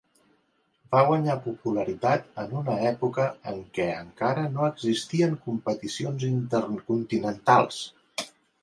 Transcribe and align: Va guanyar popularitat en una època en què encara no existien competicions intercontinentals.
Va 0.93 1.01
guanyar 1.09 1.35
popularitat 1.43 2.41
en 2.45 2.55
una 2.61 2.77
època 2.93 3.27
en 3.53 3.61
què 3.77 3.87
encara 3.99 4.49
no 4.57 4.67
existien 4.73 5.37
competicions 5.47 6.29
intercontinentals. 6.33 7.83